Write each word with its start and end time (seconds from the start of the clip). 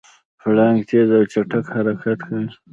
پړانګ 0.39 0.79
تېز 0.89 1.09
او 1.17 1.23
چټک 1.31 1.65
حرکت 1.75 2.19
کوي. 2.27 2.47